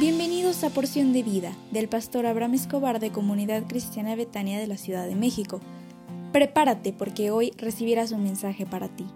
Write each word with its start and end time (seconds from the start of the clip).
Bienvenidos 0.00 0.64
a 0.64 0.70
Porción 0.70 1.12
de 1.12 1.22
Vida 1.22 1.52
del 1.72 1.86
pastor 1.86 2.24
Abraham 2.24 2.54
Escobar 2.54 3.00
de 3.00 3.12
Comunidad 3.12 3.64
Cristiana 3.68 4.16
Betania 4.16 4.58
de 4.58 4.66
la 4.66 4.78
Ciudad 4.78 5.06
de 5.06 5.14
México. 5.14 5.60
Prepárate 6.32 6.94
porque 6.94 7.30
hoy 7.30 7.52
recibirás 7.58 8.10
un 8.10 8.22
mensaje 8.22 8.64
para 8.64 8.88
ti. 8.88 9.06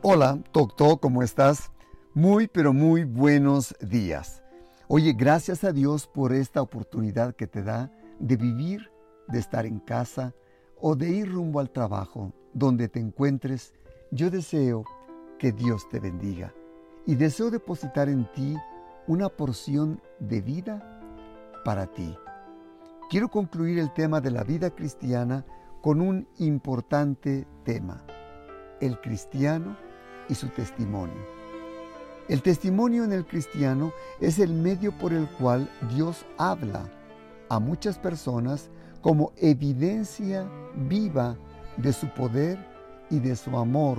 Hola, 0.00 0.38
Tocto, 0.52 0.98
¿cómo 0.98 1.24
estás? 1.24 1.72
Muy, 2.14 2.46
pero 2.46 2.72
muy 2.72 3.02
buenos 3.02 3.74
días. 3.80 4.44
Oye, 4.86 5.12
gracias 5.12 5.64
a 5.64 5.72
Dios 5.72 6.06
por 6.06 6.32
esta 6.32 6.62
oportunidad 6.62 7.34
que 7.34 7.48
te 7.48 7.64
da 7.64 7.90
de 8.20 8.36
vivir, 8.36 8.92
de 9.26 9.40
estar 9.40 9.66
en 9.66 9.80
casa 9.80 10.36
o 10.80 10.94
de 10.94 11.10
ir 11.10 11.32
rumbo 11.32 11.58
al 11.58 11.70
trabajo, 11.70 12.32
donde 12.54 12.88
te 12.88 13.00
encuentres. 13.00 13.74
Yo 14.12 14.30
deseo 14.30 14.84
que 15.40 15.50
Dios 15.50 15.88
te 15.88 15.98
bendiga 15.98 16.54
y 17.06 17.14
deseo 17.14 17.50
depositar 17.50 18.08
en 18.08 18.30
ti 18.32 18.56
una 19.06 19.28
porción 19.28 20.00
de 20.18 20.40
vida 20.40 21.00
para 21.64 21.86
ti. 21.86 22.14
Quiero 23.08 23.28
concluir 23.28 23.78
el 23.78 23.92
tema 23.92 24.20
de 24.20 24.32
la 24.32 24.42
vida 24.42 24.70
cristiana 24.70 25.44
con 25.80 26.00
un 26.00 26.26
importante 26.38 27.46
tema, 27.64 28.04
el 28.80 29.00
cristiano 29.00 29.76
y 30.28 30.34
su 30.34 30.48
testimonio. 30.48 31.36
El 32.28 32.42
testimonio 32.42 33.04
en 33.04 33.12
el 33.12 33.24
cristiano 33.24 33.92
es 34.20 34.40
el 34.40 34.52
medio 34.52 34.90
por 34.98 35.12
el 35.12 35.28
cual 35.38 35.70
Dios 35.94 36.26
habla 36.38 36.90
a 37.48 37.60
muchas 37.60 37.98
personas 37.98 38.68
como 39.00 39.32
evidencia 39.36 40.50
viva 40.88 41.36
de 41.76 41.92
su 41.92 42.08
poder 42.08 42.58
y 43.08 43.20
de 43.20 43.36
su 43.36 43.56
amor 43.56 43.98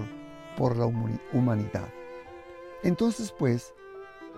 por 0.58 0.76
la 0.76 0.88
humanidad. 1.32 1.88
Entonces, 2.84 3.34
pues, 3.38 3.74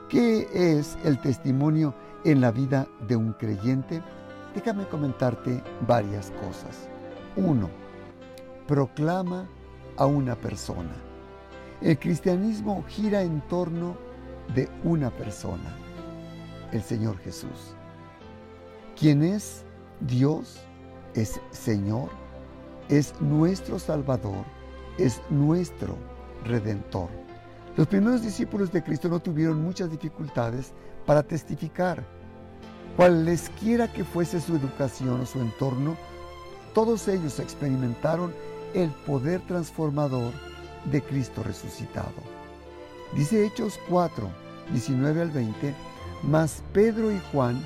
¿qué 0.07 0.47
es 0.53 0.97
el 1.03 1.19
testimonio 1.21 1.93
en 2.23 2.41
la 2.41 2.51
vida 2.51 2.87
de 3.07 3.15
un 3.15 3.33
creyente? 3.33 4.01
Déjame 4.55 4.87
comentarte 4.87 5.61
varias 5.87 6.31
cosas. 6.31 6.89
Uno, 7.35 7.69
proclama 8.67 9.47
a 9.97 10.05
una 10.05 10.35
persona. 10.35 10.95
El 11.81 11.97
cristianismo 11.97 12.83
gira 12.87 13.21
en 13.21 13.41
torno 13.47 13.95
de 14.55 14.69
una 14.83 15.11
persona, 15.11 15.75
el 16.71 16.81
Señor 16.81 17.17
Jesús. 17.19 17.75
Quien 18.97 19.23
es 19.23 19.63
Dios, 20.01 20.59
es 21.13 21.39
Señor, 21.51 22.09
es 22.89 23.13
nuestro 23.21 23.79
Salvador, 23.79 24.43
es 24.97 25.21
nuestro 25.29 25.95
Redentor. 26.45 27.09
Los 27.77 27.87
primeros 27.87 28.21
discípulos 28.21 28.71
de 28.71 28.83
Cristo 28.83 29.09
no 29.09 29.19
tuvieron 29.19 29.61
muchas 29.61 29.91
dificultades 29.91 30.73
para 31.05 31.23
testificar. 31.23 32.03
Cualesquiera 32.97 33.91
que 33.91 34.03
fuese 34.03 34.41
su 34.41 34.55
educación 34.55 35.21
o 35.21 35.25
su 35.25 35.39
entorno, 35.39 35.95
todos 36.73 37.07
ellos 37.07 37.39
experimentaron 37.39 38.33
el 38.73 38.89
poder 39.05 39.41
transformador 39.41 40.33
de 40.91 41.01
Cristo 41.01 41.43
resucitado. 41.43 42.11
Dice 43.15 43.45
Hechos 43.45 43.79
4, 43.89 44.27
19 44.71 45.21
al 45.21 45.31
20, 45.31 45.73
mas 46.23 46.63
Pedro 46.73 47.11
y 47.11 47.19
Juan 47.31 47.65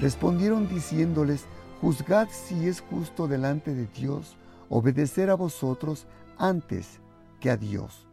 respondieron 0.00 0.68
diciéndoles, 0.68 1.44
juzgad 1.80 2.28
si 2.30 2.66
es 2.66 2.80
justo 2.80 3.28
delante 3.28 3.74
de 3.74 3.86
Dios 3.86 4.36
obedecer 4.68 5.28
a 5.30 5.34
vosotros 5.34 6.06
antes 6.38 7.00
que 7.40 7.50
a 7.50 7.56
Dios 7.56 8.08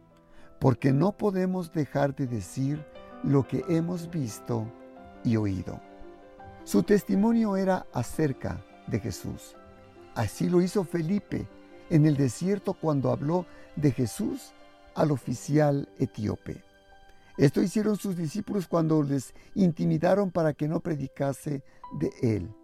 porque 0.62 0.92
no 0.92 1.10
podemos 1.10 1.72
dejar 1.72 2.14
de 2.14 2.28
decir 2.28 2.86
lo 3.24 3.48
que 3.48 3.64
hemos 3.68 4.08
visto 4.08 4.64
y 5.24 5.34
oído. 5.36 5.80
Su 6.62 6.84
testimonio 6.84 7.56
era 7.56 7.84
acerca 7.92 8.64
de 8.86 9.00
Jesús. 9.00 9.56
Así 10.14 10.48
lo 10.48 10.62
hizo 10.62 10.84
Felipe 10.84 11.48
en 11.90 12.06
el 12.06 12.16
desierto 12.16 12.74
cuando 12.74 13.10
habló 13.10 13.44
de 13.74 13.90
Jesús 13.90 14.52
al 14.94 15.10
oficial 15.10 15.88
etíope. 15.98 16.62
Esto 17.36 17.60
hicieron 17.60 17.96
sus 17.96 18.16
discípulos 18.16 18.68
cuando 18.68 19.02
les 19.02 19.34
intimidaron 19.56 20.30
para 20.30 20.52
que 20.52 20.68
no 20.68 20.78
predicase 20.78 21.64
de 21.98 22.12
él. 22.22 22.54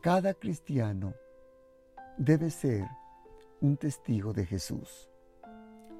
Cada 0.00 0.32
cristiano 0.32 1.12
debe 2.16 2.48
ser 2.48 2.88
un 3.60 3.76
testigo 3.76 4.32
de 4.32 4.46
Jesús. 4.46 5.10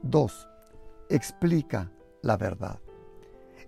2 0.02 0.47
explica 1.10 1.91
la 2.22 2.37
verdad. 2.37 2.78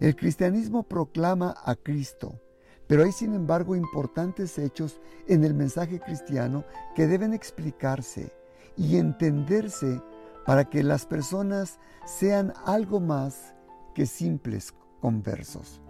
El 0.00 0.16
cristianismo 0.16 0.84
proclama 0.84 1.54
a 1.64 1.75
Cristo, 1.75 2.41
pero 2.86 3.04
hay 3.04 3.12
sin 3.12 3.34
embargo 3.34 3.76
importantes 3.76 4.58
hechos 4.58 5.00
en 5.28 5.44
el 5.44 5.54
mensaje 5.54 6.00
cristiano 6.00 6.64
que 6.94 7.06
deben 7.06 7.34
explicarse 7.34 8.32
y 8.76 8.97
entenderse 8.97 10.00
para 10.47 10.64
que 10.69 10.82
las 10.82 11.06
personas 11.06 11.78
sean 12.06 12.52
algo 12.64 13.00
más 13.00 13.54
que 13.94 14.06
simples 14.06 14.75
conversos. 15.00 15.81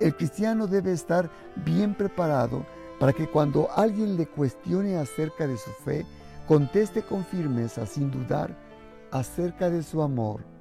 El 0.00 0.16
cristiano 0.16 0.66
debe 0.66 0.92
estar 0.92 1.30
bien 1.64 1.94
preparado 1.94 2.64
para 2.98 3.12
que 3.12 3.28
cuando 3.28 3.70
alguien 3.72 4.16
le 4.16 4.26
cuestione 4.26 4.96
acerca 4.96 5.46
de 5.46 5.56
su 5.56 5.70
fe, 5.84 6.06
conteste 6.46 7.02
con 7.02 7.24
firmeza, 7.24 7.86
sin 7.86 8.10
dudar, 8.10 8.56
acerca 9.10 9.70
de 9.70 9.82
su 9.82 10.02
amor 10.02 10.53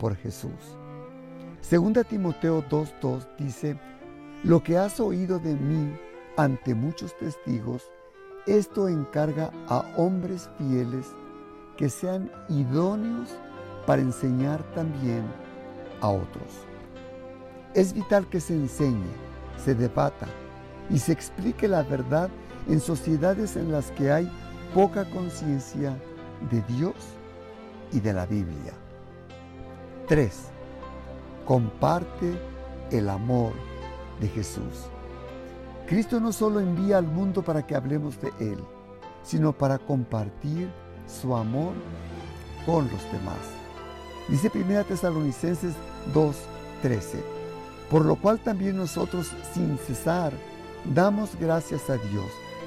por 0.00 0.16
Jesús. 0.16 0.76
Segunda 1.60 2.02
Timoteo 2.02 2.64
2.2 2.68 3.28
dice, 3.38 3.78
lo 4.42 4.62
que 4.62 4.78
has 4.78 4.98
oído 4.98 5.38
de 5.38 5.54
mí 5.54 5.94
ante 6.36 6.74
muchos 6.74 7.16
testigos, 7.18 7.92
esto 8.46 8.88
encarga 8.88 9.50
a 9.68 9.84
hombres 9.96 10.48
fieles 10.56 11.06
que 11.76 11.90
sean 11.90 12.32
idóneos 12.48 13.28
para 13.86 14.00
enseñar 14.02 14.62
también 14.74 15.22
a 16.00 16.08
otros. 16.08 16.64
Es 17.74 17.92
vital 17.92 18.26
que 18.28 18.40
se 18.40 18.54
enseñe, 18.54 19.12
se 19.62 19.74
debata 19.74 20.26
y 20.88 20.98
se 20.98 21.12
explique 21.12 21.68
la 21.68 21.82
verdad 21.82 22.30
en 22.68 22.80
sociedades 22.80 23.56
en 23.56 23.70
las 23.70 23.90
que 23.92 24.10
hay 24.10 24.30
poca 24.74 25.04
conciencia 25.10 25.94
de 26.50 26.62
Dios 26.62 26.94
y 27.92 28.00
de 28.00 28.12
la 28.14 28.24
Biblia. 28.24 28.72
3. 30.10 30.28
Comparte 31.46 32.36
el 32.90 33.08
amor 33.08 33.52
de 34.20 34.26
Jesús. 34.26 34.88
Cristo 35.86 36.18
no 36.18 36.32
solo 36.32 36.58
envía 36.58 36.98
al 36.98 37.06
mundo 37.06 37.42
para 37.42 37.64
que 37.64 37.76
hablemos 37.76 38.20
de 38.20 38.32
Él, 38.40 38.58
sino 39.22 39.52
para 39.52 39.78
compartir 39.78 40.68
su 41.06 41.36
amor 41.36 41.74
con 42.66 42.90
los 42.90 43.04
demás. 43.12 43.38
Dice 44.28 44.50
1 44.52 44.82
Tesalonicenses 44.82 45.74
2:13, 46.12 47.22
por 47.88 48.04
lo 48.04 48.16
cual 48.16 48.40
también 48.40 48.78
nosotros 48.78 49.30
sin 49.54 49.78
cesar 49.78 50.32
damos 50.92 51.36
gracias 51.36 51.88
a 51.88 51.94
Dios 51.94 52.26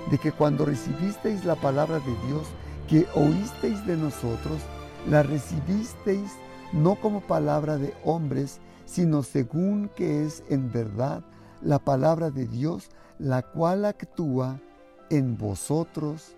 de 0.10 0.18
que 0.18 0.32
cuando 0.32 0.64
recibisteis 0.64 1.44
la 1.44 1.56
palabra 1.56 2.00
de 2.00 2.16
Dios 2.26 2.48
que 2.88 3.06
oísteis 3.20 3.86
de 3.86 3.98
nosotros, 3.98 4.62
la 5.10 5.24
recibisteis 5.24 6.38
no 6.74 6.96
como 6.96 7.22
palabra 7.22 7.78
de 7.78 7.94
hombres, 8.04 8.60
sino 8.86 9.24
según 9.24 9.90
que 9.96 10.26
es 10.26 10.44
en 10.50 10.72
verdad 10.72 11.24
la 11.62 11.80
palabra 11.80 12.32
de 12.32 12.48
Dios, 12.48 12.90
la 13.20 13.42
cual 13.44 13.86
actúa 13.86 14.60
en 15.10 15.38
vosotros 15.38 16.36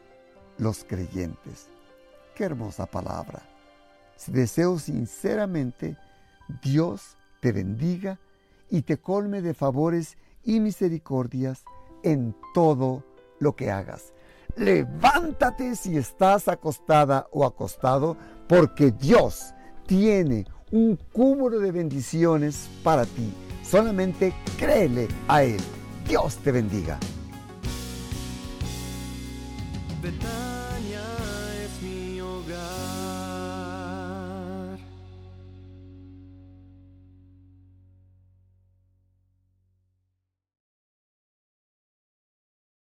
los 0.58 0.84
creyentes. 0.84 1.70
Qué 2.36 2.44
hermosa 2.44 2.86
palabra. 2.86 3.42
Deseo 4.28 4.78
sinceramente 4.80 5.98
Dios 6.62 7.18
te 7.42 7.52
bendiga 7.52 8.20
y 8.70 8.82
te 8.82 8.98
colme 8.98 9.42
de 9.42 9.54
favores 9.54 10.18
y 10.44 10.60
misericordias 10.60 11.64
en 12.04 12.36
todo 12.54 13.04
lo 13.40 13.56
que 13.56 13.72
hagas. 13.72 14.14
Levántate 14.56 15.76
si 15.76 15.98
estás 15.98 16.48
acostada 16.48 17.28
o 17.32 17.46
acostado, 17.46 18.16
porque 18.48 18.92
Dios 18.92 19.55
tiene 19.86 20.46
un 20.72 20.98
cúmulo 21.12 21.60
de 21.60 21.72
bendiciones 21.72 22.70
para 22.84 23.06
ti. 23.06 23.32
Solamente 23.64 24.34
créele 24.58 25.08
a 25.28 25.44
Él. 25.44 25.62
Dios 26.08 26.38
te 26.38 26.52
bendiga. 26.52 27.00